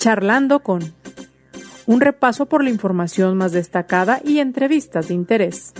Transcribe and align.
Charlando 0.00 0.60
con 0.60 0.94
un 1.84 2.00
repaso 2.00 2.46
por 2.46 2.64
la 2.64 2.70
información 2.70 3.36
más 3.36 3.52
destacada 3.52 4.22
y 4.24 4.38
entrevistas 4.38 5.08
de 5.08 5.14
interés. 5.14 5.74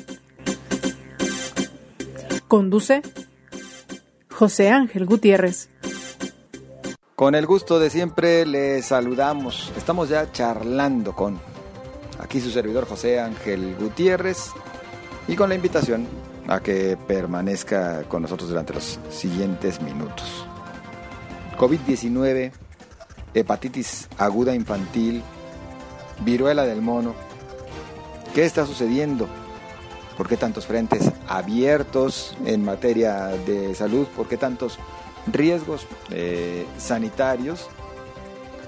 Conduce 2.46 3.00
José 4.30 4.68
Ángel 4.68 5.06
Gutiérrez. 5.06 5.70
Con 7.16 7.34
el 7.34 7.46
gusto 7.46 7.78
de 7.78 7.88
siempre 7.88 8.44
le 8.44 8.82
saludamos. 8.82 9.72
Estamos 9.78 10.10
ya 10.10 10.30
charlando 10.30 11.16
con 11.16 11.40
aquí 12.18 12.42
su 12.42 12.50
servidor 12.50 12.86
José 12.86 13.20
Ángel 13.20 13.74
Gutiérrez 13.80 14.50
y 15.28 15.34
con 15.34 15.48
la 15.48 15.54
invitación 15.54 16.06
a 16.46 16.60
que 16.60 16.98
permanezca 17.06 18.02
con 18.02 18.20
nosotros 18.20 18.50
durante 18.50 18.74
los 18.74 19.00
siguientes 19.08 19.80
minutos. 19.80 20.44
COVID-19, 21.56 22.52
hepatitis 23.34 24.08
aguda 24.18 24.54
infantil, 24.54 25.22
viruela 26.24 26.64
del 26.64 26.82
mono. 26.82 27.14
¿Qué 28.34 28.44
está 28.44 28.66
sucediendo? 28.66 29.28
¿Por 30.16 30.28
qué 30.28 30.36
tantos 30.36 30.66
frentes 30.66 31.10
abiertos 31.28 32.36
en 32.44 32.64
materia 32.64 33.28
de 33.46 33.74
salud? 33.74 34.06
¿Por 34.08 34.28
qué 34.28 34.36
tantos 34.36 34.78
riesgos 35.26 35.86
eh, 36.10 36.66
sanitarios? 36.78 37.68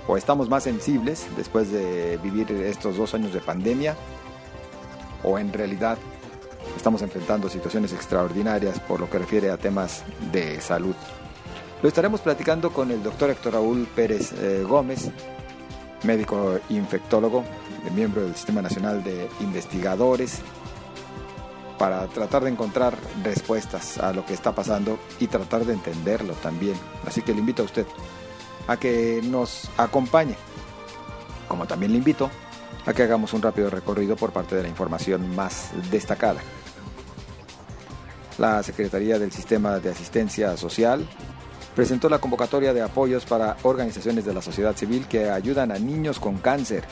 ¿O 0.09 0.17
estamos 0.17 0.48
más 0.48 0.65
sensibles 0.65 1.27
después 1.37 1.70
de 1.70 2.19
vivir 2.23 2.51
estos 2.51 2.97
dos 2.97 3.15
años 3.15 3.33
de 3.33 3.41
pandemia? 3.41 3.97
¿O 5.23 5.39
en 5.39 5.53
realidad 5.53 5.98
estamos 6.77 7.03
enfrentando 7.03 7.48
situaciones 7.48 7.92
extraordinarias 7.92 8.81
por 8.81 8.98
lo 8.98 9.09
que 9.09 9.19
refiere 9.19 9.51
a 9.51 9.56
temas 9.56 10.05
de 10.33 10.61
salud? 10.61 10.97
Lo 11.82 11.88
estaremos 11.88 12.20
platicando 12.20 12.72
con 12.72 12.92
el 12.92 13.02
doctor 13.02 13.30
Héctor 13.30 13.54
Raúl 13.54 13.88
Pérez 13.92 14.32
eh, 14.34 14.62
Gómez, 14.62 15.10
médico 16.05 16.60
infectólogo, 16.68 17.42
miembro 17.92 18.22
del 18.22 18.36
Sistema 18.36 18.62
Nacional 18.62 19.02
de 19.02 19.28
Investigadores 19.41 20.41
para 21.78 22.06
tratar 22.06 22.44
de 22.44 22.50
encontrar 22.50 22.97
respuestas 23.24 23.98
a 23.98 24.12
lo 24.12 24.24
que 24.24 24.33
está 24.33 24.55
pasando 24.55 24.97
y 25.19 25.27
tratar 25.27 25.64
de 25.64 25.72
entenderlo 25.72 26.34
también. 26.34 26.77
Así 27.05 27.20
que 27.22 27.33
le 27.33 27.41
invito 27.41 27.62
a 27.62 27.64
usted 27.64 27.86
a 28.69 28.77
que 28.77 29.20
nos 29.24 29.69
acompañe, 29.77 30.36
como 31.48 31.67
también 31.67 31.91
le 31.91 31.98
invito 31.98 32.30
a 32.86 32.92
que 32.92 33.02
hagamos 33.02 33.33
un 33.33 33.42
rápido 33.42 33.70
recorrido 33.70 34.14
por 34.14 34.30
parte 34.30 34.55
de 34.55 34.62
la 34.62 34.69
información 34.69 35.34
más 35.34 35.70
destacada. 35.91 36.41
La 38.39 38.62
Secretaría 38.62 39.19
del 39.19 39.33
Sistema 39.33 39.80
de 39.80 39.91
Asistencia 39.91 40.56
Social 40.56 41.05
presentó 41.75 42.09
la 42.09 42.19
convocatoria 42.19 42.75
de 42.75 42.83
apoyos 42.83 43.25
para 43.25 43.56
organizaciones 43.62 44.25
de 44.25 44.34
la 44.34 44.42
sociedad 44.42 44.77
civil 44.77 45.06
que 45.06 45.31
ayudan 45.31 45.73
a 45.73 45.79
niños 45.79 46.19
con 46.19 46.39
cáncer. 46.39 46.84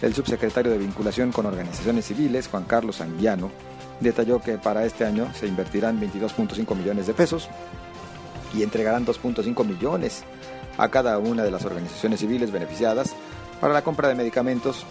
El 0.00 0.14
subsecretario 0.14 0.70
de 0.70 0.78
Vinculación 0.78 1.32
con 1.32 1.46
Organizaciones 1.46 2.06
Civiles, 2.06 2.48
Juan 2.48 2.64
Carlos 2.64 3.00
Anguiano, 3.00 3.50
detalló 4.00 4.40
que 4.40 4.58
para 4.58 4.84
este 4.84 5.04
año 5.04 5.32
se 5.34 5.46
invertirán 5.46 6.00
22.5 6.00 6.76
millones 6.76 7.06
de 7.06 7.14
pesos 7.14 7.48
y 8.54 8.62
entregarán 8.62 9.04
2.5 9.04 9.64
millones 9.64 10.22
a 10.76 10.88
cada 10.88 11.18
una 11.18 11.42
de 11.42 11.50
las 11.50 11.64
organizaciones 11.64 12.20
civiles 12.20 12.52
beneficiadas 12.52 13.14
para 13.60 13.74
la 13.74 13.82
compra 13.82 14.08
de 14.08 14.14
medicamentos 14.14 14.86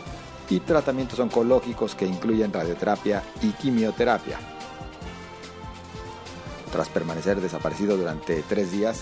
y 0.50 0.60
tratamientos 0.60 1.20
oncológicos 1.20 1.96
que 1.96 2.06
incluyen 2.06 2.52
radioterapia 2.52 3.24
y 3.42 3.52
quimioterapia. 3.52 4.57
Tras 6.78 6.90
permanecer 6.90 7.42
desaparecido 7.42 7.98
durante 7.98 8.44
tres 8.44 8.72
días, 8.72 9.00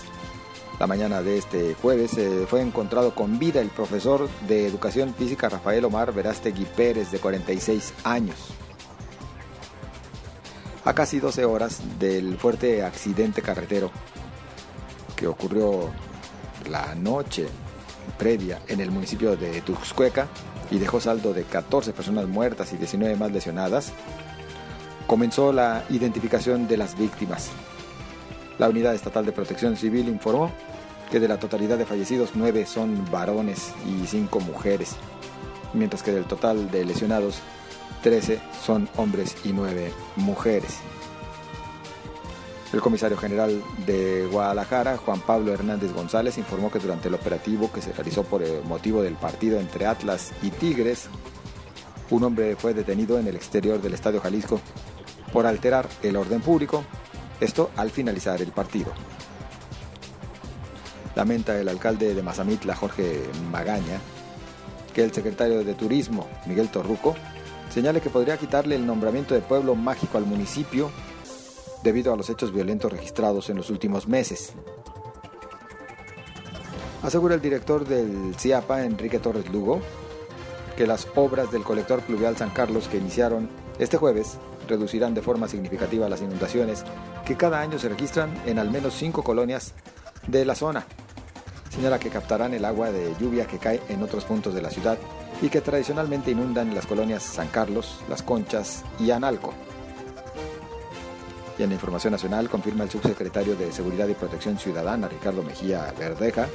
la 0.80 0.86
mañana 0.86 1.20
de 1.20 1.36
este 1.36 1.74
jueves 1.74 2.12
fue 2.48 2.62
encontrado 2.62 3.14
con 3.14 3.38
vida 3.38 3.60
el 3.60 3.68
profesor 3.68 4.30
de 4.48 4.66
Educación 4.66 5.12
Física 5.12 5.50
Rafael 5.50 5.84
Omar 5.84 6.14
Verástegui 6.14 6.64
Pérez, 6.64 7.10
de 7.10 7.18
46 7.18 7.92
años. 8.04 8.36
A 10.86 10.94
casi 10.94 11.20
12 11.20 11.44
horas 11.44 11.82
del 11.98 12.38
fuerte 12.38 12.82
accidente 12.82 13.42
carretero 13.42 13.90
que 15.14 15.26
ocurrió 15.26 15.90
la 16.70 16.94
noche 16.94 17.46
previa 18.16 18.62
en 18.68 18.80
el 18.80 18.90
municipio 18.90 19.36
de 19.36 19.60
Tuxcueca 19.60 20.28
y 20.70 20.78
dejó 20.78 20.98
saldo 20.98 21.34
de 21.34 21.44
14 21.44 21.92
personas 21.92 22.26
muertas 22.26 22.72
y 22.72 22.78
19 22.78 23.16
más 23.16 23.32
lesionadas, 23.32 23.92
comenzó 25.06 25.52
la 25.52 25.84
identificación 25.90 26.66
de 26.68 26.76
las 26.76 26.98
víctimas. 26.98 27.50
La 28.58 28.68
Unidad 28.68 28.94
Estatal 28.94 29.24
de 29.26 29.32
Protección 29.32 29.76
Civil 29.76 30.08
informó 30.08 30.50
que 31.10 31.20
de 31.20 31.28
la 31.28 31.38
totalidad 31.38 31.78
de 31.78 31.86
fallecidos, 31.86 32.30
9 32.34 32.66
son 32.66 33.08
varones 33.10 33.72
y 33.86 34.06
5 34.06 34.40
mujeres, 34.40 34.96
mientras 35.72 36.02
que 36.02 36.12
del 36.12 36.24
total 36.24 36.70
de 36.70 36.84
lesionados, 36.84 37.40
13 38.02 38.40
son 38.64 38.88
hombres 38.96 39.36
y 39.44 39.52
9 39.52 39.92
mujeres. 40.16 40.78
El 42.72 42.80
comisario 42.80 43.16
general 43.16 43.62
de 43.86 44.26
Guadalajara, 44.30 44.96
Juan 44.96 45.20
Pablo 45.20 45.52
Hernández 45.52 45.92
González, 45.92 46.36
informó 46.36 46.70
que 46.70 46.80
durante 46.80 47.08
el 47.08 47.14
operativo 47.14 47.70
que 47.72 47.80
se 47.80 47.92
realizó 47.92 48.24
por 48.24 48.42
el 48.42 48.64
motivo 48.64 49.02
del 49.02 49.14
partido 49.14 49.60
entre 49.60 49.86
Atlas 49.86 50.32
y 50.42 50.50
Tigres, 50.50 51.08
un 52.10 52.24
hombre 52.24 52.56
fue 52.56 52.74
detenido 52.74 53.18
en 53.18 53.28
el 53.28 53.36
exterior 53.36 53.80
del 53.80 53.94
Estadio 53.94 54.20
Jalisco 54.20 54.60
por 55.36 55.46
alterar 55.46 55.86
el 56.02 56.16
orden 56.16 56.40
público, 56.40 56.82
esto 57.40 57.70
al 57.76 57.90
finalizar 57.90 58.40
el 58.40 58.52
partido. 58.52 58.90
Lamenta 61.14 61.60
el 61.60 61.68
alcalde 61.68 62.14
de 62.14 62.22
Mazamitla, 62.22 62.74
Jorge 62.74 63.20
Magaña, 63.52 64.00
que 64.94 65.04
el 65.04 65.12
secretario 65.12 65.62
de 65.62 65.74
Turismo, 65.74 66.26
Miguel 66.46 66.70
Torruco, 66.70 67.16
señale 67.68 68.00
que 68.00 68.08
podría 68.08 68.38
quitarle 68.38 68.76
el 68.76 68.86
nombramiento 68.86 69.34
de 69.34 69.42
pueblo 69.42 69.74
mágico 69.74 70.16
al 70.16 70.24
municipio 70.24 70.90
debido 71.82 72.14
a 72.14 72.16
los 72.16 72.30
hechos 72.30 72.50
violentos 72.50 72.90
registrados 72.90 73.50
en 73.50 73.58
los 73.58 73.68
últimos 73.68 74.08
meses. 74.08 74.54
Asegura 77.02 77.34
el 77.34 77.42
director 77.42 77.86
del 77.86 78.34
CIAPA, 78.38 78.86
Enrique 78.86 79.18
Torres 79.18 79.52
Lugo, 79.52 79.82
que 80.78 80.86
las 80.86 81.06
obras 81.14 81.52
del 81.52 81.62
colector 81.62 82.00
pluvial 82.00 82.38
San 82.38 82.48
Carlos 82.48 82.88
que 82.88 82.96
iniciaron 82.96 83.50
este 83.78 83.98
jueves 83.98 84.38
reducirán 84.66 85.14
de 85.14 85.22
forma 85.22 85.48
significativa 85.48 86.08
las 86.08 86.22
inundaciones 86.22 86.84
que 87.24 87.36
cada 87.36 87.60
año 87.60 87.78
se 87.78 87.88
registran 87.88 88.34
en 88.46 88.58
al 88.58 88.70
menos 88.70 88.94
cinco 88.94 89.22
colonias 89.22 89.74
de 90.26 90.44
la 90.44 90.54
zona. 90.54 90.86
Señala 91.70 91.98
que 91.98 92.10
captarán 92.10 92.54
el 92.54 92.64
agua 92.64 92.90
de 92.90 93.14
lluvia 93.20 93.46
que 93.46 93.58
cae 93.58 93.80
en 93.88 94.02
otros 94.02 94.24
puntos 94.24 94.54
de 94.54 94.62
la 94.62 94.70
ciudad 94.70 94.98
y 95.42 95.48
que 95.48 95.60
tradicionalmente 95.60 96.30
inundan 96.30 96.74
las 96.74 96.86
colonias 96.86 97.22
San 97.22 97.48
Carlos, 97.48 98.00
Las 98.08 98.22
Conchas 98.22 98.82
y 98.98 99.10
Analco. 99.10 99.52
Y 101.58 101.62
en 101.62 101.70
la 101.70 101.74
información 101.74 102.12
nacional 102.12 102.48
confirma 102.48 102.84
el 102.84 102.90
subsecretario 102.90 103.56
de 103.56 103.72
Seguridad 103.72 104.08
y 104.08 104.14
Protección 104.14 104.58
Ciudadana, 104.58 105.08
Ricardo 105.08 105.42
Mejía 105.42 105.92
Verdeja, 105.98 106.46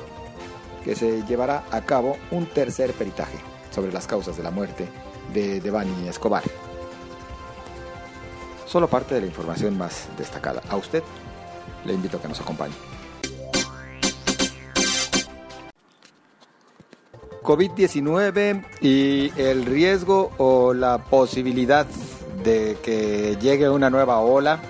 que 0.84 0.96
se 0.96 1.24
llevará 1.26 1.64
a 1.72 1.82
cabo 1.82 2.18
un 2.32 2.46
tercer 2.48 2.94
peritaje 2.94 3.38
sobre 3.72 3.92
las 3.92 4.08
causas 4.08 4.38
de 4.38 4.44
la 4.44 4.52
muerte 4.52 4.88
de 5.34 5.62
Devani 5.62 6.08
Escobar. 6.08 6.44
Solo 8.72 8.88
parte 8.88 9.16
de 9.16 9.22
la 9.22 9.28
información 9.28 9.78
más 9.78 10.08
destacada. 10.18 10.62
A 10.70 10.78
usted 10.78 11.04
le 11.84 11.94
invito 11.94 12.16
a 12.16 12.22
que 12.22 12.30
nos 12.30 12.40
acompañe. 12.40 12.74
COVID-19 17.44 18.64
y 18.80 19.34
el 19.36 19.66
riesgo 19.66 20.32
o 20.38 20.74
la 20.74 21.00
posibilidad 21.00 21.86
de 22.46 22.78
que 22.82 23.38
llegue 23.42 23.68
una 23.68 23.90
nueva 23.90 24.20
ola 24.20 24.62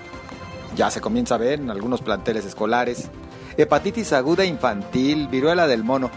ya 0.74 0.90
se 0.90 1.00
comienza 1.00 1.36
a 1.36 1.38
ver 1.38 1.60
en 1.60 1.70
algunos 1.70 2.00
planteles 2.00 2.44
escolares. 2.44 3.08
Hepatitis 3.56 4.12
aguda 4.14 4.44
infantil, 4.44 5.28
viruela 5.28 5.68
del 5.68 5.84
mono. 5.84 6.10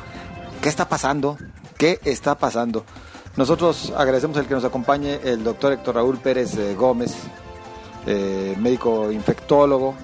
¿Qué 0.60 0.70
está 0.70 0.90
pasando? 0.90 1.38
¿Qué 1.78 2.00
está 2.04 2.34
pasando? 2.34 2.84
Nosotros 3.38 3.94
agradecemos 3.96 4.38
el 4.38 4.48
que 4.48 4.56
nos 4.56 4.64
acompañe 4.64 5.20
el 5.24 5.44
doctor 5.44 5.74
Héctor 5.74 5.96
Raúl 5.96 6.18
Pérez 6.18 6.56
eh, 6.56 6.74
Gómez, 6.74 7.16
eh, 8.06 8.56
médico 8.58 9.12
infectólogo, 9.12 9.96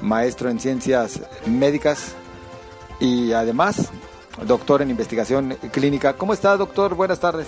maestro 0.00 0.50
en 0.50 0.60
ciencias 0.60 1.20
médicas 1.46 2.14
y 3.00 3.32
además 3.32 3.90
doctor 4.42 4.82
en 4.82 4.90
investigación 4.90 5.56
clínica. 5.72 6.14
¿Cómo 6.14 6.32
está, 6.32 6.56
doctor? 6.56 6.94
Buenas 6.94 7.20
tardes. 7.20 7.46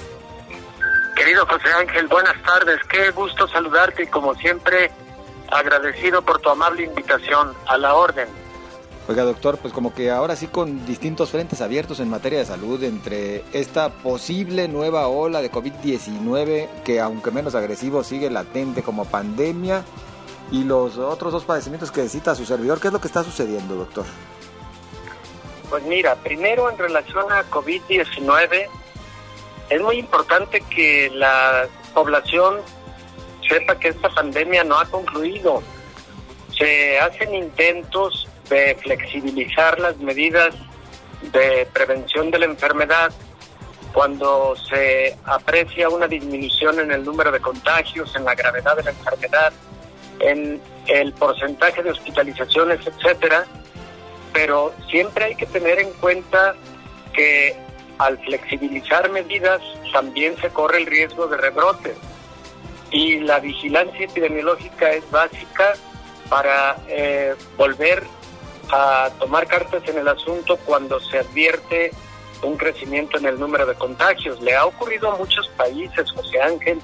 Querido 1.17 1.47
José 1.47 1.73
Ángel, 1.73 2.09
buenas 2.09 2.41
tardes. 2.43 2.79
Qué 2.89 3.11
gusto 3.11 3.47
saludarte 3.49 4.03
y 4.05 4.07
como 4.09 4.35
siempre 4.35 4.91
agradecido 5.51 6.23
por 6.23 6.41
tu 6.41 6.51
amable 6.51 6.85
invitación 6.85 7.53
a 7.67 7.79
la 7.79 7.95
orden. 7.95 8.44
Oiga, 9.07 9.25
doctor, 9.25 9.59
pues 9.59 9.75
como 9.75 9.93
que 9.93 10.11
ahora 10.11 10.35
sí 10.35 10.47
con 10.47 10.87
distintos 10.87 11.31
frentes 11.31 11.61
abiertos 11.61 12.01
en 12.01 12.09
materia 12.09 12.39
de 12.39 12.47
salud 12.47 12.83
entre 12.83 13.45
esta 13.53 13.91
posible 13.91 14.67
nueva 14.67 15.09
ola 15.09 15.43
de 15.43 15.53
COVID-19 15.53 16.69
que 16.85 17.01
aunque 17.01 17.31
menos 17.31 17.55
agresivo 17.55 18.03
sigue 18.03 18.31
latente 18.31 18.83
como 18.83 19.05
pandemia 19.05 19.85
y 20.51 20.65
los 20.65 20.97
otros 20.97 21.33
dos 21.33 21.45
padecimientos 21.45 21.91
que 21.91 22.09
cita 22.09 22.35
su 22.35 22.47
servidor, 22.47 22.81
¿qué 22.81 22.87
es 22.87 22.95
lo 22.95 23.01
que 23.01 23.09
está 23.09 23.23
sucediendo, 23.23 23.75
doctor? 23.75 24.07
Pues 25.69 25.83
mira, 25.85 26.15
primero 26.17 26.71
en 26.71 26.79
relación 26.79 27.31
a 27.31 27.43
COVID-19, 27.51 28.69
es 29.69 29.83
muy 29.83 29.99
importante 29.99 30.63
que 30.63 31.11
la 31.11 31.69
población 31.93 32.61
sepa 33.47 33.79
que 33.79 33.89
esta 33.89 34.09
pandemia 34.09 34.65
no 34.65 34.79
ha 34.79 34.87
concluido. 34.87 35.63
Se 36.57 36.99
hacen 36.99 37.35
intentos 37.35 38.29
de 38.49 38.77
flexibilizar 38.83 39.79
las 39.81 39.97
medidas 39.99 40.55
de 41.33 41.67
prevención 41.73 42.31
de 42.31 42.39
la 42.39 42.45
enfermedad 42.47 43.13
cuando 43.93 44.57
se 44.69 45.17
aprecia 45.25 45.89
una 45.89 46.09
disminución 46.09 46.81
en 46.81 46.91
el 46.91 47.05
número 47.05 47.31
de 47.31 47.41
contagios, 47.41 48.15
en 48.17 48.25
la 48.25 48.35
gravedad 48.35 48.77
de 48.77 48.83
la 48.83 48.91
enfermedad, 48.91 49.53
en 50.21 50.61
el 50.87 51.13
porcentaje 51.13 51.83
de 51.83 51.91
hospitalizaciones, 51.91 52.81
etcétera, 52.87 53.47
pero 54.33 54.75
siempre 54.91 55.27
hay 55.27 55.37
que 55.37 55.47
tener 55.47 55.79
en 55.79 55.93
cuenta 55.95 56.55
que 57.13 57.57
al 57.99 58.19
flexibilizar 58.19 59.09
medidas 59.11 59.63
también 59.93 60.37
se 60.41 60.49
corre 60.49 60.79
el 60.79 60.87
riesgo 60.87 61.29
de 61.29 61.37
rebrote. 61.37 61.95
Y 62.91 63.21
la 63.21 63.39
vigilancia 63.39 64.07
epidemiológica 64.07 64.93
es 64.93 65.09
básica 65.11 65.75
para 66.29 66.77
eh, 66.89 67.35
volver 67.57 68.03
a 68.71 69.11
tomar 69.19 69.47
cartas 69.47 69.83
en 69.87 69.99
el 69.99 70.09
asunto 70.09 70.57
cuando 70.65 71.01
se 71.01 71.19
advierte 71.19 71.93
un 72.43 72.57
crecimiento 72.57 73.19
en 73.19 73.27
el 73.27 73.39
número 73.39 73.67
de 73.67 73.75
contagios. 73.75 74.41
Le 74.43 74.55
ha 74.55 74.67
ocurrido 74.67 75.11
a 75.11 75.17
muchos 75.17 75.49
países, 75.57 76.11
José 76.11 76.41
Ángel, 76.41 76.81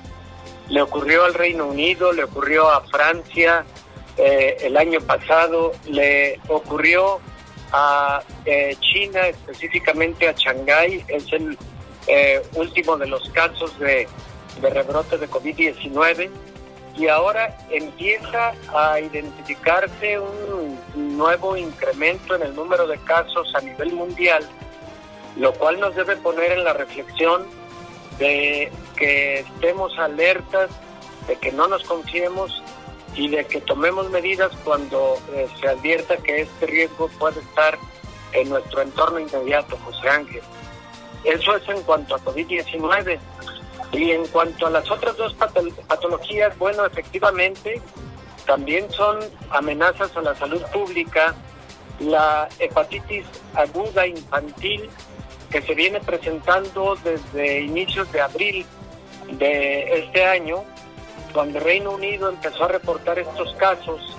le 0.68 0.82
ocurrió 0.82 1.24
al 1.24 1.34
Reino 1.34 1.66
Unido, 1.66 2.12
le 2.12 2.24
ocurrió 2.24 2.70
a 2.70 2.82
Francia 2.82 3.64
eh, 4.16 4.56
el 4.60 4.76
año 4.76 5.00
pasado, 5.00 5.72
le 5.86 6.40
ocurrió 6.48 7.20
a 7.72 8.22
eh, 8.44 8.76
China, 8.80 9.26
específicamente 9.26 10.28
a 10.28 10.32
Shanghái, 10.32 11.04
es 11.08 11.32
el 11.32 11.58
eh, 12.06 12.42
último 12.54 12.96
de 12.96 13.06
los 13.06 13.28
casos 13.30 13.78
de, 13.78 14.08
de 14.60 14.70
rebrote 14.70 15.18
de 15.18 15.28
COVID-19 15.28 16.30
y 17.00 17.08
ahora 17.08 17.56
empieza 17.70 18.52
a 18.74 19.00
identificarse 19.00 20.20
un 20.20 21.16
nuevo 21.16 21.56
incremento 21.56 22.34
en 22.34 22.42
el 22.42 22.54
número 22.54 22.86
de 22.86 22.98
casos 22.98 23.50
a 23.54 23.60
nivel 23.62 23.94
mundial, 23.94 24.46
lo 25.36 25.54
cual 25.54 25.80
nos 25.80 25.94
debe 25.94 26.16
poner 26.16 26.52
en 26.52 26.62
la 26.62 26.74
reflexión 26.74 27.46
de 28.18 28.70
que 28.96 29.38
estemos 29.38 29.98
alertas, 29.98 30.68
de 31.26 31.36
que 31.36 31.50
no 31.52 31.68
nos 31.68 31.84
confiemos 31.84 32.62
y 33.14 33.28
de 33.28 33.46
que 33.46 33.62
tomemos 33.62 34.10
medidas 34.10 34.52
cuando 34.62 35.16
eh, 35.32 35.48
se 35.58 35.68
advierta 35.68 36.18
que 36.18 36.42
este 36.42 36.66
riesgo 36.66 37.08
puede 37.18 37.40
estar 37.40 37.78
en 38.32 38.50
nuestro 38.50 38.82
entorno 38.82 39.18
inmediato, 39.18 39.78
José 39.86 40.06
Ángel. 40.06 40.42
Eso 41.24 41.56
es 41.56 41.66
en 41.66 41.82
cuanto 41.82 42.14
a 42.14 42.20
COVID-19. 42.20 43.18
Y 43.92 44.12
en 44.12 44.26
cuanto 44.28 44.66
a 44.66 44.70
las 44.70 44.90
otras 44.90 45.16
dos 45.16 45.34
patologías, 45.34 46.56
bueno, 46.58 46.84
efectivamente, 46.86 47.80
también 48.46 48.90
son 48.90 49.18
amenazas 49.50 50.16
a 50.16 50.22
la 50.22 50.34
salud 50.36 50.62
pública. 50.72 51.34
La 51.98 52.48
hepatitis 52.58 53.26
aguda 53.54 54.06
infantil, 54.06 54.88
que 55.50 55.60
se 55.60 55.74
viene 55.74 56.00
presentando 56.00 56.96
desde 57.02 57.60
inicios 57.62 58.10
de 58.12 58.20
abril 58.20 58.66
de 59.32 59.98
este 59.98 60.24
año, 60.24 60.64
cuando 61.32 61.60
Reino 61.60 61.92
Unido 61.92 62.28
empezó 62.28 62.64
a 62.64 62.68
reportar 62.68 63.18
estos 63.18 63.54
casos 63.54 64.16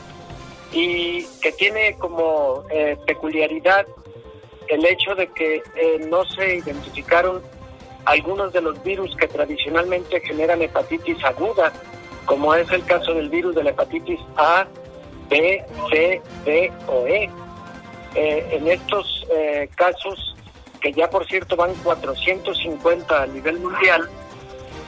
y 0.72 1.26
que 1.42 1.52
tiene 1.54 1.96
como 1.98 2.64
eh, 2.70 2.98
peculiaridad 3.06 3.86
el 4.70 4.86
hecho 4.86 5.16
de 5.16 5.28
que 5.28 5.62
eh, 5.76 6.08
no 6.10 6.24
se 6.26 6.56
identificaron 6.56 7.42
algunos 8.06 8.54
de 8.54 8.62
los 8.62 8.82
virus 8.84 9.16
que 9.16 9.28
tradicionalmente 9.28 10.20
generan 10.22 10.62
hepatitis 10.62 11.24
aguda, 11.24 11.72
como 12.26 12.54
es 12.56 12.70
el 12.72 12.84
caso 12.86 13.14
del 13.14 13.30
virus 13.30 13.56
de 13.56 13.64
la 13.64 13.70
hepatitis 13.72 14.20
A, 14.38 14.66
B, 15.30 15.64
C, 15.90 16.22
D 16.46 16.72
o 16.88 17.06
E. 17.08 17.30
Eh, 18.14 18.48
en 18.52 18.68
estos 18.68 19.26
casos, 19.76 20.36
que 20.82 20.92
ya 20.92 21.10
por 21.10 21.26
cierto 21.26 21.56
van 21.56 21.74
450 21.76 23.24
a 23.24 23.26
nivel 23.28 23.60
mundial, 23.60 24.10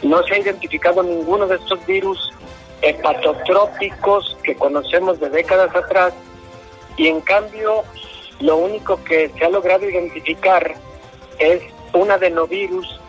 no 0.03 0.21
se 0.23 0.35
ha 0.35 0.39
identificado 0.39 1.01
ninguno 1.01 1.47
de 1.47 1.55
estos 1.55 1.85
virus 1.85 2.33
hepatotrópicos 2.81 4.37
que 4.43 4.55
conocemos 4.55 5.19
de 5.19 5.29
décadas 5.29 5.73
atrás 5.75 6.13
y 6.97 7.07
en 7.07 7.21
cambio 7.21 7.83
lo 8.41 8.57
único 8.57 9.01
que 9.03 9.29
se 9.29 9.45
ha 9.45 9.49
logrado 9.49 9.89
identificar 9.89 10.73
es 11.39 11.61
un 11.93 12.11
adenovirus 12.11 12.99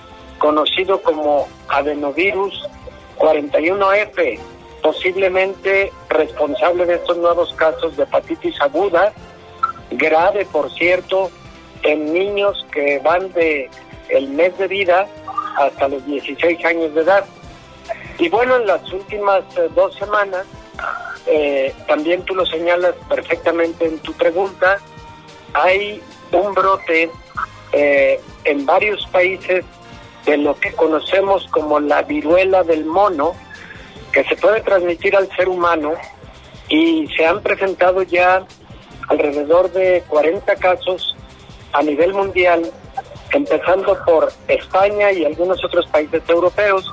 conocido 0.45 1.01
como 1.01 1.49
adenovirus 1.69 2.69
41F, 3.17 4.39
posiblemente 4.83 5.91
responsable 6.11 6.85
de 6.85 6.97
estos 6.97 7.17
nuevos 7.17 7.55
casos 7.55 7.97
de 7.97 8.03
hepatitis 8.03 8.61
aguda, 8.61 9.15
grave 9.93 10.45
por 10.45 10.71
cierto, 10.75 11.31
en 11.83 12.13
niños 12.13 12.67
que 12.71 12.99
van 12.99 13.33
de 13.33 13.71
el 14.11 14.29
mes 14.29 14.59
de 14.59 14.69
vida 14.69 15.07
hasta 15.57 15.89
los 15.89 16.05
16 16.05 16.63
años 16.67 16.95
de 16.95 17.01
edad. 17.01 17.25
Y 18.19 18.29
bueno, 18.29 18.57
en 18.57 18.67
las 18.67 18.93
últimas 18.93 19.45
eh, 19.57 19.71
dos 19.75 19.97
semanas, 19.97 20.45
eh, 21.27 21.75
también 21.89 22.23
tú 22.23 22.35
lo 22.35 22.45
señalas 22.45 22.95
perfectamente 23.09 23.87
en 23.87 23.99
tu 24.01 24.13
pregunta, 24.13 24.77
hay 25.55 26.03
un 26.33 26.53
brote 26.53 27.11
eh, 27.73 28.21
en 28.45 28.67
varios 28.67 29.07
países 29.07 29.65
de 30.25 30.37
lo 30.39 30.55
que 30.57 30.73
conocemos 30.73 31.47
como 31.51 31.81
la 31.81 32.03
viruela 32.03 32.63
del 32.63 32.85
mono, 32.85 33.35
que 34.13 34.25
se 34.25 34.37
puede 34.37 34.61
transmitir 34.61 35.17
al 35.17 35.29
ser 35.37 35.49
humano 35.49 35.93
y 36.69 37.07
se 37.17 37.27
han 37.27 37.43
presentado 37.43 38.03
ya 38.03 38.45
alrededor 39.09 39.71
de 39.73 40.03
40 40.09 40.57
casos 40.57 41.17
a 41.73 41.83
nivel 41.83 42.15
mundial 42.15 42.71
empezando 43.33 43.99
por 44.05 44.33
España 44.49 45.13
y 45.13 45.25
algunos 45.25 45.63
otros 45.65 45.87
países 45.89 46.23
europeos. 46.29 46.93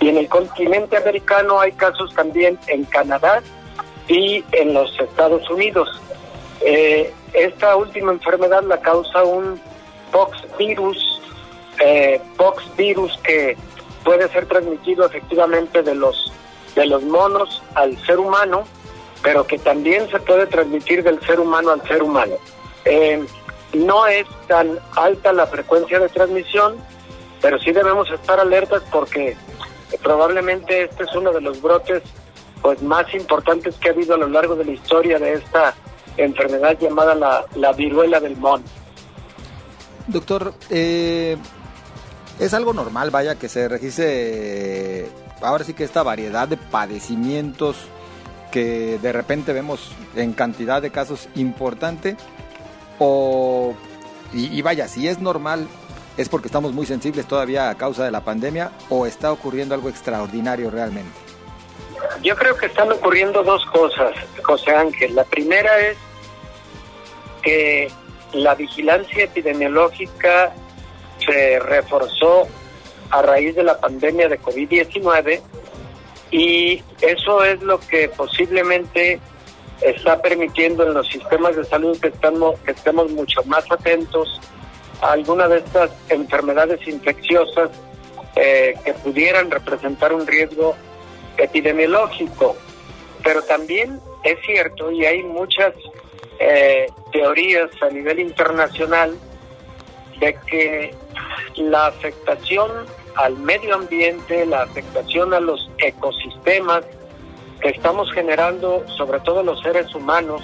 Y 0.00 0.10
en 0.10 0.18
el 0.18 0.28
continente 0.28 0.96
americano 0.96 1.60
hay 1.60 1.72
casos 1.72 2.14
también 2.14 2.58
en 2.66 2.84
Canadá 2.84 3.42
y 4.06 4.44
en 4.52 4.74
los 4.74 4.98
Estados 5.00 5.48
Unidos. 5.50 5.88
Eh, 6.60 7.12
esta 7.32 7.76
última 7.76 8.12
enfermedad 8.12 8.62
la 8.64 8.80
causa 8.80 9.22
un 9.22 9.60
pox 10.12 10.36
virus, 10.58 11.17
eh, 11.80 12.20
pox 12.36 12.64
virus 12.76 13.16
que 13.24 13.56
puede 14.04 14.28
ser 14.28 14.46
transmitido 14.46 15.06
efectivamente 15.06 15.82
de 15.82 15.94
los 15.94 16.32
de 16.74 16.86
los 16.86 17.02
monos 17.02 17.62
al 17.74 17.98
ser 18.06 18.18
humano, 18.18 18.64
pero 19.22 19.46
que 19.46 19.58
también 19.58 20.08
se 20.10 20.20
puede 20.20 20.46
transmitir 20.46 21.02
del 21.02 21.20
ser 21.22 21.40
humano 21.40 21.70
al 21.72 21.82
ser 21.88 22.02
humano. 22.02 22.36
Eh, 22.84 23.24
no 23.72 24.06
es 24.06 24.26
tan 24.46 24.78
alta 24.96 25.32
la 25.32 25.46
frecuencia 25.46 25.98
de 25.98 26.08
transmisión, 26.08 26.76
pero 27.40 27.58
sí 27.58 27.72
debemos 27.72 28.10
estar 28.10 28.38
alertas 28.38 28.82
porque 28.92 29.36
probablemente 30.02 30.84
este 30.84 31.04
es 31.04 31.14
uno 31.14 31.32
de 31.32 31.40
los 31.40 31.60
brotes 31.60 32.02
pues 32.62 32.82
más 32.82 33.12
importantes 33.14 33.76
que 33.76 33.88
ha 33.88 33.92
habido 33.92 34.14
a 34.14 34.18
lo 34.18 34.28
largo 34.28 34.54
de 34.56 34.64
la 34.64 34.72
historia 34.72 35.18
de 35.18 35.34
esta 35.34 35.74
enfermedad 36.16 36.78
llamada 36.78 37.46
la, 37.54 37.72
viruela 37.72 38.20
del 38.20 38.36
mono. 38.36 38.64
Doctor, 40.08 40.54
eh, 40.70 41.36
es 42.38 42.54
algo 42.54 42.72
normal, 42.72 43.10
vaya, 43.10 43.34
que 43.36 43.48
se 43.48 43.68
registre 43.68 45.08
ahora 45.40 45.64
sí 45.64 45.74
que 45.74 45.84
esta 45.84 46.02
variedad 46.02 46.48
de 46.48 46.56
padecimientos 46.56 47.76
que 48.50 48.98
de 48.98 49.12
repente 49.12 49.52
vemos 49.52 49.92
en 50.16 50.32
cantidad 50.32 50.80
de 50.80 50.90
casos 50.90 51.28
importante 51.34 52.16
o, 52.98 53.74
y, 54.32 54.60
vaya, 54.62 54.88
si 54.88 55.08
es 55.08 55.20
normal, 55.20 55.68
es 56.16 56.28
porque 56.28 56.48
estamos 56.48 56.72
muy 56.72 56.84
sensibles 56.84 57.26
todavía 57.26 57.70
a 57.70 57.76
causa 57.76 58.04
de 58.04 58.10
la 58.10 58.22
pandemia 58.22 58.72
o 58.88 59.06
está 59.06 59.32
ocurriendo 59.32 59.74
algo 59.74 59.88
extraordinario 59.88 60.70
realmente? 60.70 61.12
Yo 62.22 62.36
creo 62.36 62.56
que 62.56 62.66
están 62.66 62.90
ocurriendo 62.90 63.42
dos 63.42 63.64
cosas, 63.66 64.12
José 64.42 64.72
Ángel. 64.74 65.14
La 65.14 65.24
primera 65.24 65.78
es 65.78 65.96
que 67.42 67.90
la 68.32 68.54
vigilancia 68.54 69.24
epidemiológica 69.24 70.52
se 71.24 71.58
reforzó 71.60 72.48
a 73.10 73.22
raíz 73.22 73.54
de 73.54 73.62
la 73.62 73.78
pandemia 73.80 74.28
de 74.28 74.40
COVID-19 74.40 75.40
y 76.30 76.82
eso 77.00 77.42
es 77.42 77.62
lo 77.62 77.80
que 77.80 78.08
posiblemente 78.10 79.20
está 79.80 80.20
permitiendo 80.20 80.84
en 80.84 80.94
los 80.94 81.08
sistemas 81.08 81.56
de 81.56 81.64
salud 81.64 81.98
que 82.00 82.08
estamos, 82.08 82.58
que 82.60 82.72
estemos 82.72 83.10
mucho 83.10 83.42
más 83.44 83.70
atentos 83.70 84.40
a 85.00 85.12
alguna 85.12 85.48
de 85.48 85.58
estas 85.58 85.90
enfermedades 86.08 86.86
infecciosas 86.86 87.70
eh, 88.36 88.74
que 88.84 88.92
pudieran 88.94 89.50
representar 89.50 90.12
un 90.12 90.26
riesgo 90.26 90.74
epidemiológico. 91.36 92.56
Pero 93.22 93.42
también 93.42 94.00
es 94.24 94.38
cierto 94.44 94.90
y 94.90 95.04
hay 95.04 95.22
muchas 95.22 95.74
eh, 96.40 96.86
teorías 97.12 97.70
a 97.80 97.88
nivel 97.88 98.20
internacional 98.20 99.16
de 100.20 100.36
que 100.46 100.94
la 101.56 101.86
afectación 101.86 102.70
al 103.16 103.36
medio 103.36 103.74
ambiente, 103.74 104.46
la 104.46 104.62
afectación 104.62 105.34
a 105.34 105.40
los 105.40 105.68
ecosistemas 105.78 106.84
que 107.60 107.70
estamos 107.70 108.12
generando, 108.12 108.84
sobre 108.96 109.20
todo 109.20 109.42
los 109.42 109.60
seres 109.60 109.92
humanos, 109.94 110.42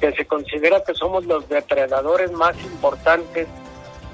que 0.00 0.12
se 0.12 0.26
considera 0.26 0.82
que 0.84 0.94
somos 0.94 1.24
los 1.24 1.48
depredadores 1.48 2.30
más 2.32 2.54
importantes 2.64 3.48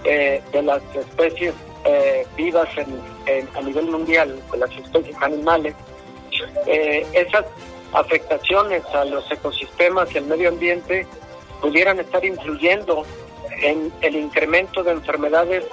eh, 0.05 0.43
de 0.53 0.63
las 0.63 0.83
especies 0.95 1.55
eh, 1.85 2.27
vivas 2.37 2.69
en, 2.77 3.49
a 3.57 3.61
nivel 3.61 3.87
mundial, 3.87 4.41
de 4.53 4.59
las 4.59 4.71
especies 4.71 5.17
animales, 5.21 5.75
eh, 6.67 7.07
esas 7.13 7.45
afectaciones 7.93 8.85
a 8.95 9.05
los 9.05 9.31
ecosistemas 9.31 10.13
y 10.15 10.19
al 10.19 10.25
medio 10.25 10.49
ambiente 10.49 11.07
pudieran 11.61 11.99
estar 12.01 12.25
influyendo 12.25 13.05
en 13.63 13.93
el 14.01 14.17
incremento 14.17 14.83
de 14.83 14.93
enfermedades 14.93 15.65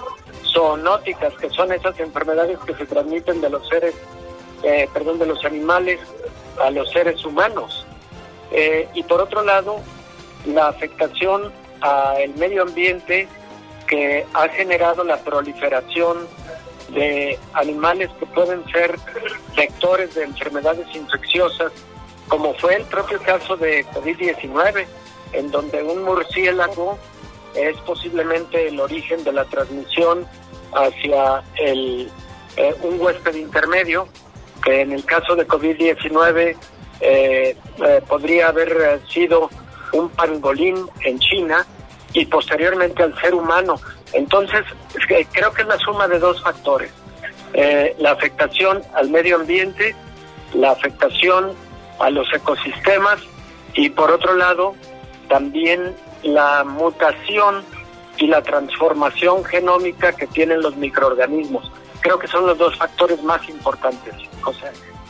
zoonóticas, 0.53 1.34
que 1.36 1.50
son 1.50 1.72
esas 1.72 2.00
enfermedades 2.00 2.58
que 2.60 2.75
se 2.75 2.86
transmiten 2.86 3.41
de 3.41 3.50
los 3.50 3.67
seres, 3.67 3.96
eh, 4.63 4.88
perdón, 4.93 5.19
de 5.19 5.25
los 5.25 5.43
animales 5.43 6.00
a 6.63 6.72
los 6.72 6.89
seres 6.91 7.24
humanos. 7.25 7.86
Eh, 8.51 8.88
y 8.93 9.03
por 9.03 9.22
otro 9.22 9.43
lado, 9.43 9.77
la 10.46 10.69
afectación 10.69 11.51
al 11.81 12.29
medio 12.36 12.63
ambiente 12.63 13.27
que 13.88 14.25
ha 14.34 14.48
generado 14.50 15.03
la 15.03 15.17
proliferación 15.17 16.27
de 16.89 17.38
animales 17.53 18.10
que 18.19 18.25
pueden 18.27 18.63
ser 18.72 18.96
vectores 19.55 20.15
de 20.15 20.24
enfermedades 20.24 20.88
infecciosas, 20.96 21.72
como 22.27 22.53
fue 22.55 22.75
el 22.75 22.86
propio 22.86 23.19
caso 23.22 23.58
de 23.58 23.86
COVID-19, 23.88 24.86
en 25.34 25.51
donde 25.51 25.84
un 25.84 26.03
murciélago 26.03 26.98
es 27.55 27.77
posiblemente 27.81 28.67
el 28.67 28.79
origen 28.79 29.23
de 29.23 29.33
la 29.33 29.45
transmisión 29.45 30.25
hacia 30.73 31.43
el, 31.55 32.09
eh, 32.57 32.75
un 32.81 32.99
huésped 32.99 33.35
intermedio, 33.35 34.07
que 34.63 34.81
en 34.81 34.91
el 34.91 35.05
caso 35.05 35.35
de 35.35 35.47
COVID-19 35.47 36.55
eh, 37.01 37.55
eh, 37.85 38.01
podría 38.07 38.49
haber 38.49 39.01
sido 39.07 39.49
un 39.93 40.09
pangolín 40.09 40.85
en 41.01 41.19
China 41.19 41.65
y 42.13 42.25
posteriormente 42.25 43.03
al 43.03 43.19
ser 43.21 43.33
humano. 43.33 43.75
Entonces, 44.13 44.63
creo 45.31 45.53
que 45.53 45.61
es 45.61 45.67
la 45.67 45.77
suma 45.77 46.07
de 46.07 46.19
dos 46.19 46.41
factores. 46.41 46.91
la 47.97 48.11
afectación 48.11 48.81
al 48.93 49.09
medio 49.09 49.37
ambiente, 49.37 49.95
la 50.53 50.71
afectación 50.71 51.53
a 51.99 52.09
los 52.09 52.27
ecosistemas 52.33 53.19
y 53.73 53.89
por 53.89 54.11
otro 54.11 54.35
lado, 54.35 54.75
también 55.27 55.95
la 56.23 56.63
mutación 56.63 57.63
y 58.17 58.27
la 58.27 58.41
transformación 58.41 59.43
genómica 59.45 60.11
que 60.13 60.27
tienen 60.27 60.61
los 60.61 60.75
microorganismos. 60.75 61.71
Creo 62.01 62.19
que 62.19 62.27
son 62.27 62.45
los 62.45 62.57
dos 62.57 62.77
factores 62.77 63.21
más 63.23 63.47
importantes. 63.49 64.13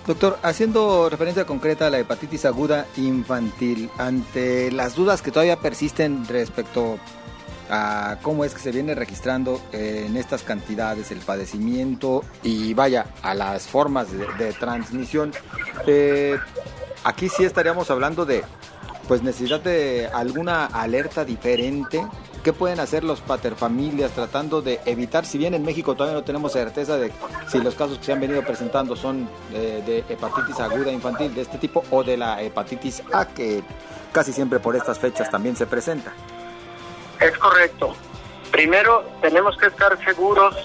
Doctor, 0.05 0.39
haciendo 0.41 1.09
referencia 1.09 1.45
concreta 1.45 1.87
a 1.87 1.89
la 1.89 1.99
hepatitis 1.99 2.45
aguda 2.45 2.87
infantil, 2.97 3.89
ante 3.97 4.71
las 4.71 4.95
dudas 4.95 5.21
que 5.21 5.31
todavía 5.31 5.57
persisten 5.57 6.25
respecto 6.27 6.97
a 7.69 8.17
cómo 8.23 8.43
es 8.43 8.53
que 8.55 8.59
se 8.59 8.71
viene 8.71 8.95
registrando 8.95 9.61
en 9.71 10.17
estas 10.17 10.41
cantidades 10.41 11.11
el 11.11 11.19
padecimiento 11.19 12.23
y 12.41 12.73
vaya 12.73 13.05
a 13.21 13.35
las 13.35 13.67
formas 13.67 14.07
de, 14.11 14.53
transmisión, 14.53 15.31
eh, 15.85 16.37
aquí 17.03 17.29
sí 17.29 17.43
estaríamos 17.43 17.91
hablando 17.91 18.25
de 18.25 18.43
pues 19.09 19.23
necesidad 19.23 19.59
de 19.59 20.07
alguna 20.13 20.67
alerta 20.67 21.25
diferente. 21.25 22.07
¿Qué 22.43 22.53
pueden 22.53 22.79
hacer 22.79 23.03
los 23.03 23.21
paterfamilias 23.21 24.11
tratando 24.11 24.61
de 24.61 24.79
evitar, 24.85 25.25
si 25.25 25.39
bien 25.39 25.55
en 25.55 25.63
México 25.63 25.95
todavía 25.95 26.19
no 26.19 26.23
tenemos 26.23 26.53
certeza 26.53 26.95
de 26.95 27.11
si 27.47 27.59
los 27.59 27.73
casos 27.73 27.97
que 27.97 28.05
se 28.05 28.13
han 28.13 28.19
venido 28.19 28.43
presentando 28.43 28.95
son 28.95 29.27
de, 29.51 29.81
de 29.81 30.05
hepatitis 30.07 30.59
aguda 30.59 30.91
infantil 30.91 31.33
de 31.33 31.41
este 31.41 31.57
tipo 31.57 31.83
o 31.89 32.03
de 32.03 32.17
la 32.17 32.39
hepatitis 32.43 33.01
A 33.11 33.25
que 33.25 33.63
casi 34.11 34.31
siempre 34.31 34.59
por 34.59 34.75
estas 34.75 34.99
fechas 34.99 35.27
también 35.31 35.55
se 35.55 35.65
presenta? 35.65 36.13
Es 37.19 37.35
correcto. 37.39 37.95
Primero 38.51 39.03
tenemos 39.21 39.57
que 39.57 39.65
estar 39.65 39.97
seguros 40.05 40.55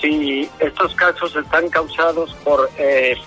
si 0.00 0.48
estos 0.60 0.94
casos 0.94 1.36
están 1.36 1.68
causados 1.68 2.34
por 2.42 2.70
eh, 2.78 3.18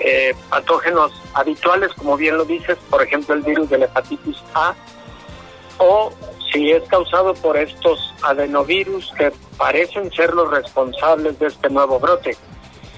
eh, 0.00 0.34
patógenos 0.48 1.12
habituales, 1.34 1.92
como 1.94 2.16
bien 2.16 2.36
lo 2.36 2.44
dices, 2.44 2.76
por 2.90 3.02
ejemplo 3.02 3.34
el 3.34 3.42
virus 3.42 3.68
de 3.70 3.78
la 3.78 3.84
hepatitis 3.86 4.36
A, 4.54 4.74
o 5.78 6.12
si 6.52 6.70
es 6.70 6.82
causado 6.84 7.34
por 7.34 7.56
estos 7.56 8.14
adenovirus 8.22 9.12
que 9.16 9.32
parecen 9.56 10.12
ser 10.12 10.34
los 10.34 10.50
responsables 10.50 11.38
de 11.38 11.46
este 11.46 11.68
nuevo 11.70 11.98
brote. 11.98 12.36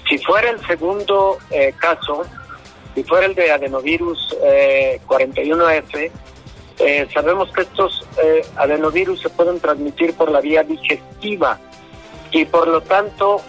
Si 0.09 0.19
fuera 0.19 0.51
el 0.51 0.65
segundo 0.67 1.39
eh, 1.51 1.75
caso, 1.79 2.23
si 2.95 3.03
fuera 3.05 3.27
el 3.27 3.35
de 3.35 3.51
adenovirus 3.51 4.37
41F, 5.07 6.11
eh, 6.79 7.09
sabemos 7.13 7.51
que 7.53 7.63
estos 7.63 8.07
adenovirus 8.57 9.21
se 9.21 9.31
pueden 9.31 9.59
transmitir 9.61 10.15
por 10.15 10.31
la 10.31 10.41
vía 10.41 10.63
digestiva 10.63 11.59
y 12.31 12.45
por 12.45 12.69
lo 12.69 12.83
tanto, 12.83 13.41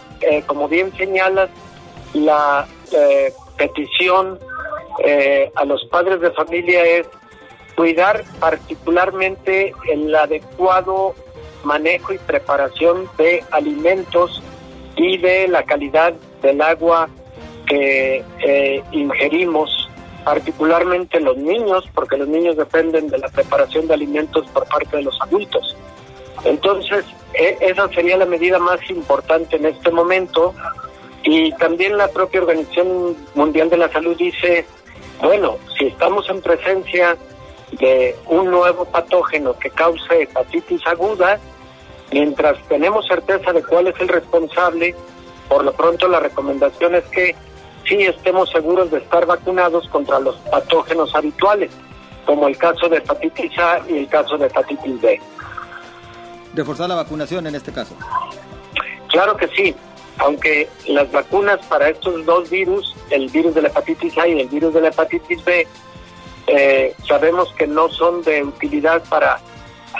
como 0.46 0.68
bien 0.68 0.94
señalas, 0.96 1.50
la 2.14 2.66
eh, 2.98 3.32
petición 3.56 4.38
eh, 5.04 5.50
a 5.54 5.64
los 5.64 5.84
padres 5.86 6.20
de 6.20 6.30
familia 6.32 6.84
es 6.84 7.06
cuidar 7.76 8.24
particularmente 8.40 9.72
el 9.88 10.14
adecuado 10.14 11.14
manejo 11.62 12.12
y 12.12 12.18
preparación 12.18 13.08
de 13.16 13.44
alimentos 13.50 14.42
y 14.96 15.18
de 15.18 15.46
la 15.48 15.62
calidad 15.62 16.14
del 16.42 16.60
agua 16.60 17.08
que 17.66 18.24
eh, 18.40 18.82
ingerimos, 18.90 19.88
particularmente 20.24 21.20
los 21.20 21.36
niños, 21.36 21.84
porque 21.94 22.16
los 22.16 22.26
niños 22.26 22.56
dependen 22.56 23.08
de 23.08 23.18
la 23.18 23.28
preparación 23.28 23.86
de 23.86 23.94
alimentos 23.94 24.46
por 24.48 24.66
parte 24.66 24.96
de 24.96 25.02
los 25.04 25.20
adultos. 25.20 25.76
Entonces, 26.44 27.04
e, 27.34 27.56
esa 27.60 27.88
sería 27.90 28.16
la 28.16 28.26
medida 28.26 28.58
más 28.58 28.80
importante 28.90 29.56
en 29.56 29.66
este 29.66 29.90
momento 29.90 30.54
y 31.24 31.52
también 31.52 31.96
la 31.96 32.08
propia 32.08 32.40
Organización 32.40 33.16
Mundial 33.34 33.70
de 33.70 33.76
la 33.76 33.90
Salud 33.90 34.16
dice, 34.16 34.66
bueno, 35.20 35.56
si 35.76 35.86
estamos 35.86 36.28
en 36.30 36.40
presencia 36.40 37.16
de 37.72 38.16
un 38.26 38.50
nuevo 38.50 38.84
patógeno 38.84 39.54
que 39.58 39.70
cause 39.70 40.22
hepatitis 40.22 40.86
aguda, 40.86 41.38
mientras 42.12 42.56
tenemos 42.68 43.06
certeza 43.06 43.52
de 43.52 43.62
cuál 43.62 43.88
es 43.88 44.00
el 44.00 44.08
responsable, 44.08 44.94
por 45.48 45.64
lo 45.64 45.72
pronto 45.72 46.08
la 46.08 46.20
recomendación 46.20 46.94
es 46.94 47.04
que 47.04 47.34
sí 47.86 48.02
estemos 48.02 48.50
seguros 48.50 48.90
de 48.90 48.98
estar 48.98 49.26
vacunados 49.26 49.88
contra 49.88 50.20
los 50.20 50.36
patógenos 50.50 51.14
habituales, 51.14 51.70
como 52.26 52.46
el 52.48 52.56
caso 52.56 52.88
de 52.88 52.98
hepatitis 52.98 53.58
A 53.58 53.80
y 53.88 53.98
el 53.98 54.08
caso 54.08 54.38
de 54.38 54.46
hepatitis 54.46 55.00
B. 55.00 55.20
¿Reforzar 56.54 56.88
la 56.88 56.94
vacunación 56.94 57.46
en 57.46 57.54
este 57.54 57.72
caso? 57.72 57.94
Claro 59.08 59.36
que 59.36 59.48
sí 59.48 59.74
aunque 60.18 60.68
las 60.86 61.10
vacunas 61.12 61.64
para 61.66 61.88
estos 61.88 62.24
dos 62.26 62.50
virus, 62.50 62.94
el 63.10 63.28
virus 63.28 63.54
de 63.54 63.62
la 63.62 63.68
hepatitis 63.68 64.18
A 64.18 64.26
y 64.26 64.40
el 64.40 64.48
virus 64.48 64.74
de 64.74 64.80
la 64.80 64.88
hepatitis 64.88 65.44
B, 65.44 65.66
eh, 66.48 66.94
sabemos 67.06 67.52
que 67.54 67.66
no 67.66 67.88
son 67.88 68.22
de 68.22 68.42
utilidad 68.42 69.02
para 69.08 69.38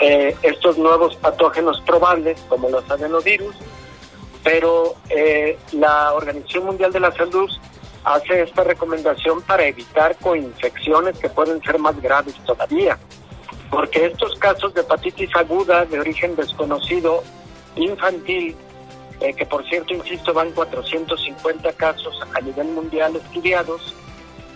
eh, 0.01 0.35
estos 0.41 0.77
nuevos 0.77 1.15
patógenos 1.15 1.81
probables 1.81 2.39
como 2.49 2.69
los 2.69 2.89
adenovirus, 2.89 3.55
pero 4.43 4.95
eh, 5.09 5.57
la 5.73 6.13
Organización 6.13 6.65
Mundial 6.65 6.91
de 6.91 6.99
la 6.99 7.11
Salud 7.11 7.49
hace 8.03 8.41
esta 8.41 8.63
recomendación 8.63 9.41
para 9.41 9.65
evitar 9.65 10.15
coinfecciones 10.17 11.17
que 11.19 11.29
pueden 11.29 11.61
ser 11.61 11.77
más 11.79 11.99
graves 12.01 12.35
todavía, 12.45 12.97
porque 13.69 14.07
estos 14.07 14.35
casos 14.39 14.73
de 14.73 14.81
hepatitis 14.81 15.29
aguda 15.35 15.85
de 15.85 15.99
origen 15.99 16.35
desconocido 16.35 17.23
infantil 17.75 18.55
eh, 19.19 19.33
que 19.33 19.45
por 19.45 19.67
cierto, 19.67 19.93
insisto, 19.93 20.33
van 20.33 20.51
450 20.51 21.73
casos 21.73 22.19
a 22.33 22.41
nivel 22.41 22.67
mundial 22.69 23.15
estudiados. 23.15 23.93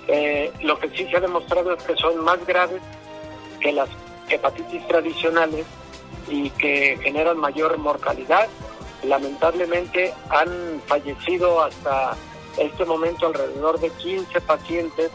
Eh, 0.08 0.52
lo 0.62 0.80
que 0.80 0.90
sí 0.90 1.06
se 1.10 1.18
ha 1.18 1.20
demostrado 1.20 1.74
es 1.74 1.84
que 1.84 1.96
son 1.96 2.24
más 2.24 2.46
graves 2.46 2.82
que 3.60 3.72
las 3.72 3.90
hepatitis 4.30 4.88
tradicionales 4.88 5.66
y 6.30 6.50
que 6.52 6.98
generan 7.02 7.38
mayor 7.38 7.78
mortalidad. 7.78 8.48
Lamentablemente 9.04 10.14
han 10.30 10.82
fallecido 10.88 11.62
hasta 11.62 12.16
este 12.58 12.86
momento 12.86 13.28
alrededor 13.28 13.80
de 13.80 13.90
15 13.90 14.40
pacientes 14.42 15.12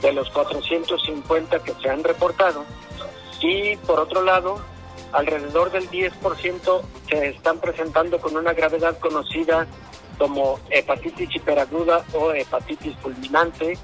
de 0.00 0.12
los 0.12 0.28
450 0.30 1.62
que 1.62 1.74
se 1.74 1.88
han 1.88 2.02
reportado. 2.02 2.64
Y 3.40 3.76
por 3.76 4.00
otro 4.00 4.22
lado, 4.22 4.60
alrededor 5.12 5.70
del 5.70 5.88
10% 5.90 6.82
se 7.08 7.28
están 7.28 7.58
presentando 7.58 8.18
con 8.18 8.36
una 8.36 8.52
gravedad 8.52 8.98
conocida 8.98 9.66
como 10.18 10.60
hepatitis 10.70 11.34
hiperaguda 11.34 12.04
o 12.12 12.32
hepatitis 12.32 12.96
fulminante 12.98 13.78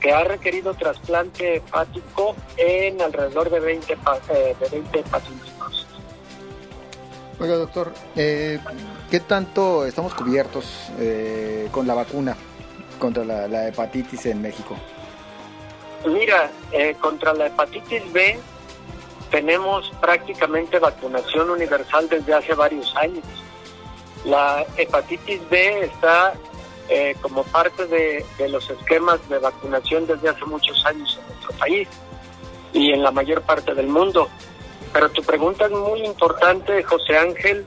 que 0.00 0.12
ha 0.12 0.24
requerido 0.24 0.74
trasplante 0.74 1.56
hepático 1.56 2.34
en 2.56 3.00
alrededor 3.00 3.50
de 3.50 3.60
20, 3.60 3.92
eh, 3.92 4.56
de 4.58 4.68
20 4.68 5.02
pacientes. 5.04 5.56
Oiga, 7.38 7.56
doctor, 7.56 7.92
eh, 8.16 8.58
¿qué 9.10 9.20
tanto 9.20 9.84
estamos 9.84 10.14
cubiertos 10.14 10.90
eh, 10.98 11.68
con 11.70 11.86
la 11.86 11.92
vacuna 11.94 12.34
contra 12.98 13.24
la, 13.24 13.68
hepatitis 13.68 14.26
en 14.26 14.40
México? 14.40 14.74
Mira, 16.06 16.50
eh, 16.72 16.96
contra 16.98 17.34
la 17.34 17.48
hepatitis 17.48 18.10
B 18.12 18.38
tenemos 19.30 19.90
prácticamente 20.00 20.78
vacunación 20.78 21.50
universal 21.50 22.08
desde 22.08 22.34
hace 22.34 22.54
varios 22.54 22.94
años. 22.96 23.24
La 24.24 24.64
hepatitis 24.76 25.40
B 25.48 25.84
está 25.84 26.34
como 27.20 27.42
parte 27.42 27.86
de, 27.86 28.24
de 28.38 28.48
los 28.48 28.70
esquemas 28.70 29.18
de 29.28 29.38
vacunación 29.38 30.06
desde 30.06 30.28
hace 30.28 30.44
muchos 30.44 30.86
años 30.86 31.18
en 31.20 31.26
nuestro 31.28 31.52
país 31.58 31.88
y 32.72 32.92
en 32.92 33.02
la 33.02 33.10
mayor 33.10 33.42
parte 33.42 33.74
del 33.74 33.88
mundo. 33.88 34.28
Pero 34.92 35.10
tu 35.10 35.22
pregunta 35.22 35.66
es 35.66 35.72
muy 35.72 36.04
importante, 36.04 36.82
José 36.82 37.18
Ángel, 37.18 37.66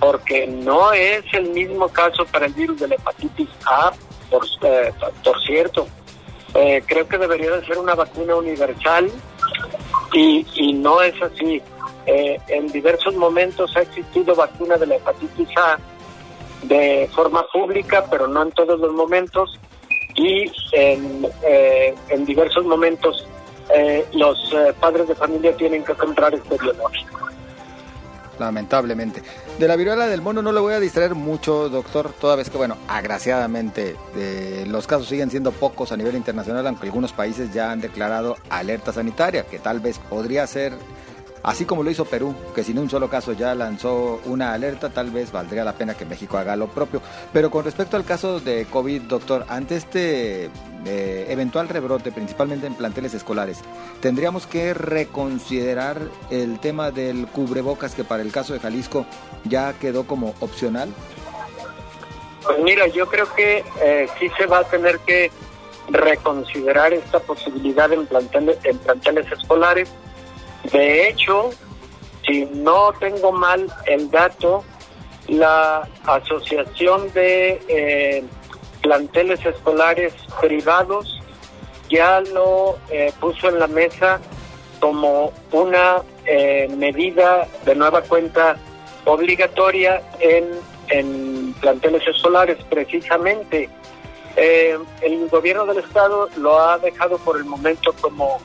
porque 0.00 0.46
no 0.46 0.92
es 0.92 1.24
el 1.32 1.50
mismo 1.50 1.88
caso 1.88 2.24
para 2.26 2.46
el 2.46 2.52
virus 2.54 2.80
de 2.80 2.88
la 2.88 2.94
hepatitis 2.96 3.48
A, 3.66 3.92
por, 4.30 4.46
eh, 4.62 4.92
por 5.22 5.42
cierto. 5.42 5.86
Eh, 6.54 6.82
creo 6.86 7.08
que 7.08 7.18
debería 7.18 7.50
de 7.50 7.66
ser 7.66 7.78
una 7.78 7.94
vacuna 7.94 8.34
universal 8.36 9.10
y, 10.12 10.46
y 10.54 10.72
no 10.72 11.02
es 11.02 11.14
así. 11.22 11.62
Eh, 12.06 12.38
en 12.48 12.66
diversos 12.68 13.14
momentos 13.14 13.76
ha 13.76 13.82
existido 13.82 14.34
vacuna 14.34 14.76
de 14.76 14.86
la 14.86 14.96
hepatitis 14.96 15.48
A 15.56 15.78
de 16.64 17.08
forma 17.14 17.44
pública, 17.52 18.04
pero 18.10 18.26
no 18.26 18.42
en 18.42 18.50
todos 18.52 18.78
los 18.80 18.92
momentos. 18.92 19.58
Y 20.14 20.50
en, 20.72 21.26
en 22.10 22.24
diversos 22.26 22.66
momentos 22.66 23.26
eh, 23.74 24.04
los 24.12 24.52
eh, 24.52 24.74
padres 24.80 25.08
de 25.08 25.14
familia 25.14 25.56
tienen 25.56 25.84
que 25.84 25.94
comprar 25.94 26.34
este 26.34 26.58
biológico. 26.58 27.28
Lamentablemente. 28.38 29.22
De 29.58 29.68
la 29.68 29.76
viruela 29.76 30.06
del 30.06 30.22
mono 30.22 30.42
no 30.42 30.52
le 30.52 30.60
voy 30.60 30.74
a 30.74 30.80
distraer 30.80 31.14
mucho, 31.14 31.68
doctor, 31.68 32.12
toda 32.12 32.36
vez 32.36 32.48
que, 32.50 32.56
bueno, 32.56 32.76
agraciadamente 32.88 33.96
eh, 34.16 34.64
los 34.66 34.86
casos 34.86 35.08
siguen 35.08 35.30
siendo 35.30 35.52
pocos 35.52 35.92
a 35.92 35.96
nivel 35.96 36.16
internacional, 36.16 36.66
aunque 36.66 36.86
algunos 36.86 37.12
países 37.12 37.52
ya 37.52 37.70
han 37.70 37.80
declarado 37.80 38.36
alerta 38.48 38.92
sanitaria, 38.92 39.44
que 39.44 39.58
tal 39.58 39.80
vez 39.80 39.98
podría 39.98 40.46
ser 40.46 40.72
Así 41.42 41.64
como 41.64 41.82
lo 41.82 41.90
hizo 41.90 42.04
Perú, 42.04 42.34
que 42.54 42.62
sin 42.62 42.78
un 42.78 42.88
solo 42.88 43.10
caso 43.10 43.32
ya 43.32 43.54
lanzó 43.54 44.20
una 44.26 44.52
alerta, 44.52 44.90
tal 44.90 45.10
vez 45.10 45.32
valdría 45.32 45.64
la 45.64 45.72
pena 45.72 45.94
que 45.94 46.04
México 46.04 46.38
haga 46.38 46.54
lo 46.54 46.68
propio. 46.68 47.02
Pero 47.32 47.50
con 47.50 47.64
respecto 47.64 47.96
al 47.96 48.04
caso 48.04 48.38
de 48.38 48.66
COVID, 48.66 49.02
doctor, 49.02 49.44
ante 49.48 49.74
este 49.76 50.50
eh, 50.86 51.26
eventual 51.28 51.68
rebrote, 51.68 52.12
principalmente 52.12 52.68
en 52.68 52.74
planteles 52.74 53.14
escolares, 53.14 53.58
¿tendríamos 54.00 54.46
que 54.46 54.72
reconsiderar 54.72 55.98
el 56.30 56.60
tema 56.60 56.92
del 56.92 57.26
cubrebocas 57.26 57.94
que 57.96 58.04
para 58.04 58.22
el 58.22 58.30
caso 58.30 58.52
de 58.52 58.60
Jalisco 58.60 59.04
ya 59.44 59.72
quedó 59.72 60.06
como 60.06 60.34
opcional? 60.38 60.90
Pues 62.44 62.58
mira, 62.60 62.86
yo 62.86 63.08
creo 63.08 63.32
que 63.34 63.64
eh, 63.82 64.08
sí 64.18 64.30
se 64.36 64.46
va 64.46 64.58
a 64.58 64.64
tener 64.64 65.00
que 65.00 65.32
reconsiderar 65.88 66.92
esta 66.92 67.18
posibilidad 67.18 67.92
en 67.92 68.06
en 68.62 68.78
planteles 68.78 69.32
escolares 69.32 69.88
de 70.70 71.08
hecho, 71.08 71.50
si 72.26 72.44
no 72.46 72.92
tengo 73.00 73.32
mal 73.32 73.66
el 73.86 74.10
dato, 74.10 74.64
la 75.28 75.88
Asociación 76.04 77.12
de 77.12 77.60
eh, 77.68 78.24
Planteles 78.80 79.44
Escolares 79.44 80.14
Privados 80.40 81.20
ya 81.88 82.20
lo 82.20 82.78
eh, 82.90 83.12
puso 83.20 83.48
en 83.48 83.58
la 83.58 83.66
mesa 83.66 84.20
como 84.80 85.32
una 85.52 86.02
eh, 86.24 86.68
medida 86.76 87.46
de 87.64 87.74
nueva 87.74 88.02
cuenta 88.02 88.56
obligatoria 89.04 90.02
en, 90.20 90.44
en 90.88 91.54
planteles 91.60 92.06
escolares 92.06 92.56
precisamente. 92.70 93.68
el 94.36 95.28
gobierno 95.28 95.66
del 95.66 95.78
estado 95.84 96.28
lo 96.36 96.58
ha 96.58 96.78
dejado 96.78 97.18
por 97.18 97.36
el 97.36 97.44
momento 97.44 97.92
como 98.00 98.40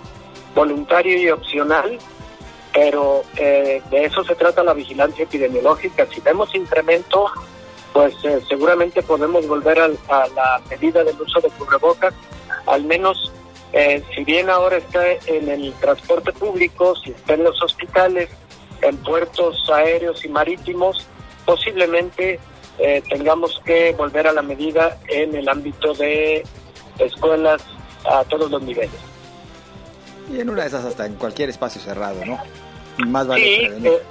voluntario 0.54 1.18
y 1.18 1.30
opcional, 1.30 2.00
pero 2.73 3.23
eh, 3.38 3.82
de 3.89 4.06
eso 4.06 4.23
se 4.23 4.36
trata 4.36 4.63
la 4.63 4.73
vigilancia 4.73 5.23
epidemiológica. 5.23 6.08
Si 6.13 6.21
vemos 6.21 6.53
incremento, 6.53 7.25
pues 7.93 8.13
eh, 8.23 8.39
seguramente 8.47 9.01
podemos 9.01 9.47
volver 9.47 9.80
a, 9.80 9.88
la 9.88 10.62
medida 10.69 11.03
del 11.03 11.19
uso 11.19 11.39
de 11.41 11.49
cubrebocas, 11.49 12.13
al 12.65 12.84
menos 12.84 13.32
eh, 13.73 14.03
si 14.15 14.23
bien 14.23 14.49
ahora 14.49 14.77
está 14.77 15.03
en 15.25 15.49
el 15.49 15.73
transporte 15.73 16.32
público, 16.34 16.95
si 16.95 17.12
está 17.12 17.34
en 17.34 17.43
los 17.43 17.62
hospitales, 17.62 18.30
en 18.82 18.95
puertos 18.97 19.69
aéreos 19.69 20.23
y 20.23 20.30
marítimos, 20.30 21.08
posiblemente 21.45 22.39
tengamos 23.10 23.60
que 23.65 23.91
volver 23.93 24.27
a 24.27 24.32
la 24.32 24.43
medida 24.43 24.99
en 25.08 25.34
el 25.34 25.49
ámbito 25.49 25.95
de 25.95 26.45
escuelas 26.99 27.63
a 28.06 28.23
todos 28.25 28.51
los 28.51 28.62
niveles. 28.62 29.16
Y 30.32 30.40
en 30.40 30.50
una 30.50 30.63
de 30.63 30.68
esas 30.68 30.86
hasta 30.86 31.06
en 31.06 31.16
cualquier 31.16 31.50
espacio 31.50 31.82
cerrado, 31.82 32.26
¿no? 32.26 32.38
Más 33.08 33.28
vale 33.28 33.44
sí, 33.44 33.88
eh, 33.88 34.02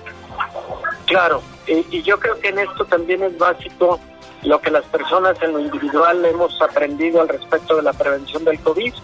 claro, 1.07 1.42
y, 1.66 2.02
yo 2.02 2.18
creo 2.20 2.38
que 2.38 2.48
en 2.48 2.61
esto 2.61 2.85
también 2.85 3.22
es 3.22 3.37
básico 3.37 3.98
lo 4.42 4.61
que 4.61 4.70
las 4.70 4.85
personas 4.85 5.37
en 5.42 5.52
lo 5.52 5.61
individual 5.61 6.24
hemos 6.24 6.61
aprendido 6.62 7.20
al 7.20 7.29
respecto 7.29 7.76
de 7.76 7.83
la 7.83 7.92
prevención 7.92 8.44
del 8.44 8.61
COVID, 8.61 8.94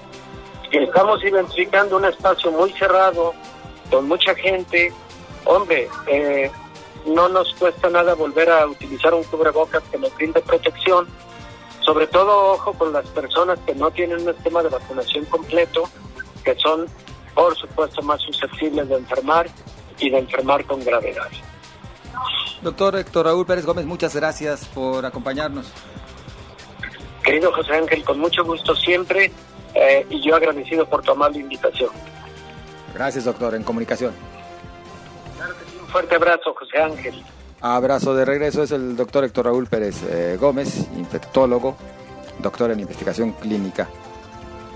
estamos 0.71 1.23
identificando 1.23 1.97
un 1.97 2.05
espacio 2.05 2.51
muy 2.51 2.73
cerrado, 2.73 3.35
con 3.91 4.09
mucha 4.09 4.35
gente, 4.35 4.93
hombre, 5.45 5.89
eh, 6.07 6.51
no 7.07 7.29
nos 7.29 7.53
cuesta 7.55 7.91
nada 7.91 8.15
volver 8.15 8.51
a 8.51 8.67
utilizar 8.67 9.13
un 9.13 9.25
cubrebocas 9.25 9.83
que 9.91 9.99
nos 9.99 10.15
brinde 10.15 10.41
protección, 10.41 11.07
sobre 11.81 12.07
todo 12.07 12.53
ojo 12.53 12.73
con 12.75 12.93
las 12.93 13.07
personas 13.09 13.59
que 13.67 13.75
no 13.75 13.91
tienen 13.91 14.23
un 14.23 14.29
esquema 14.31 14.63
de 14.63 14.69
vacunación 14.69 15.25
completo, 15.27 15.89
que 16.43 16.55
son 16.57 16.87
por 17.35 17.57
supuesto 17.57 18.03
más 18.03 18.21
susceptibles 18.21 18.89
de 18.89 18.97
enfermar 18.97 19.49
y 19.99 20.11
de 20.11 20.19
enfermar 20.19 20.65
con 20.65 20.85
gravedad. 20.85 21.29
Doctor 22.61 22.97
Héctor 22.97 23.27
Raúl 23.27 23.47
Pérez 23.47 23.67
Gómez, 23.67 23.87
muchas 23.87 24.15
gracias 24.15 24.67
por 24.67 25.05
acompañarnos. 25.05 25.73
Querido 27.25 27.53
José 27.53 27.75
Ángel, 27.75 28.05
con 28.05 28.19
mucho 28.19 28.45
gusto 28.45 28.75
siempre 28.75 29.33
eh, 29.75 30.07
y 30.11 30.21
yo 30.21 30.37
agradecido 30.37 30.89
por 30.89 31.03
tu 31.03 31.13
amable 31.13 31.39
invitación. 31.39 31.91
Gracias, 32.95 33.25
doctor, 33.25 33.55
en 33.55 33.63
comunicación. 33.63 34.13
Un 35.81 35.89
fuerte 35.89 36.17
abrazo, 36.17 36.55
José 36.55 36.79
Ángel. 36.79 37.23
Abrazo 37.61 38.15
de 38.15 38.25
regreso 38.25 38.63
es 38.63 38.73
el 38.73 38.97
doctor 38.97 39.25
Héctor 39.25 39.47
Raúl 39.47 39.67
Pérez 39.67 40.03
eh, 40.03 40.37
Gómez, 40.39 40.89
infectólogo, 40.97 41.77
doctor 42.41 42.73
en 42.73 42.81
investigación 42.81 43.33
clínica 43.33 43.89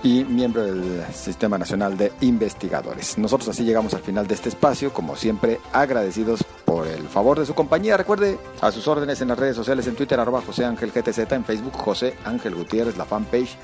y 0.06 0.24
miembro 0.24 0.62
del 0.62 1.04
Sistema 1.12 1.58
Nacional 1.58 1.96
de 1.96 2.12
Investigadores. 2.20 3.18
Nosotros 3.18 3.48
así 3.48 3.64
llegamos 3.64 3.92
al 3.92 4.02
final 4.02 4.28
de 4.28 4.34
este 4.34 4.50
espacio, 4.50 4.92
como 4.92 5.16
siempre 5.16 5.58
agradecidos 5.72 6.44
por 6.64 6.86
el 6.86 7.08
favor 7.08 7.40
de 7.40 7.44
su 7.44 7.54
compañía. 7.56 7.96
Recuerde 7.96 8.38
a 8.60 8.70
sus 8.70 8.86
órdenes 8.86 9.20
en 9.20 9.28
las 9.28 9.38
redes 9.38 9.56
sociales, 9.56 9.84
en 9.88 9.96
Twitter 9.96 10.20
arroba 10.20 10.42
José 10.42 10.64
Ángel 10.64 10.92
GTZ, 10.92 11.32
en 11.32 11.44
Facebook 11.44 11.72
José 11.72 12.14
Ángel 12.24 12.54
Gutiérrez, 12.54 12.96
la 12.96 13.04
fanpage. 13.04 13.56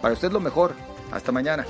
Para 0.00 0.14
usted 0.14 0.32
lo 0.32 0.40
mejor. 0.40 0.72
Hasta 1.10 1.30
mañana. 1.30 1.66